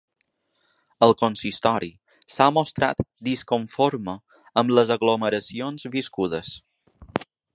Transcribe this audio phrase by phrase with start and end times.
[1.07, 1.89] El consistori
[2.35, 4.17] s’ha mostrat ‘disconforme’
[4.63, 6.57] amb les aglomeracions viscudes.